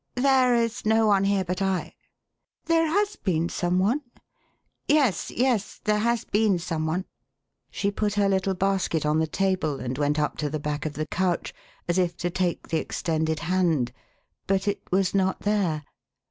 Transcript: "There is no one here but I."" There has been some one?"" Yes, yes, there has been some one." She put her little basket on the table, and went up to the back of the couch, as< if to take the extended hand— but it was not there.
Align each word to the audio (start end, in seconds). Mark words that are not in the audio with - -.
"There 0.15 0.55
is 0.55 0.83
no 0.83 1.05
one 1.05 1.25
here 1.25 1.43
but 1.43 1.61
I."" 1.61 1.93
There 2.65 2.87
has 2.87 3.17
been 3.17 3.49
some 3.49 3.77
one?"" 3.77 4.01
Yes, 4.87 5.29
yes, 5.29 5.79
there 5.83 5.99
has 5.99 6.25
been 6.25 6.57
some 6.57 6.87
one." 6.87 7.05
She 7.69 7.91
put 7.91 8.15
her 8.15 8.27
little 8.27 8.55
basket 8.55 9.05
on 9.05 9.19
the 9.19 9.27
table, 9.27 9.79
and 9.79 9.99
went 9.99 10.17
up 10.17 10.37
to 10.39 10.49
the 10.49 10.59
back 10.59 10.87
of 10.87 10.93
the 10.93 11.05
couch, 11.05 11.53
as< 11.87 11.99
if 11.99 12.17
to 12.17 12.31
take 12.31 12.69
the 12.69 12.79
extended 12.79 13.41
hand— 13.41 13.91
but 14.47 14.67
it 14.67 14.81
was 14.91 15.13
not 15.13 15.41
there. 15.41 15.83